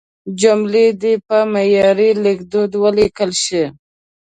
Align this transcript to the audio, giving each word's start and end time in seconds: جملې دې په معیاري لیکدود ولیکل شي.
جملې 0.39 0.85
دې 1.01 1.13
په 1.27 1.37
معیاري 1.53 2.09
لیکدود 2.25 2.71
ولیکل 2.83 3.31
شي. 3.43 3.63